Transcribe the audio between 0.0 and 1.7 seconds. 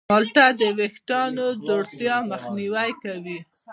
مالټه د ویښتانو د